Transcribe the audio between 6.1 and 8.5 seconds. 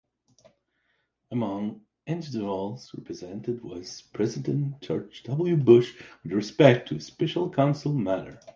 with respect to a special-counsel matter.